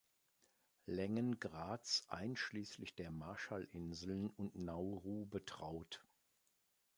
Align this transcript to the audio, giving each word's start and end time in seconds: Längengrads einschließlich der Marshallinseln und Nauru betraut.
Längengrads 0.87 2.09
einschließlich 2.09 2.95
der 2.95 3.11
Marshallinseln 3.11 4.31
und 4.31 4.55
Nauru 4.55 5.27
betraut. 5.27 6.03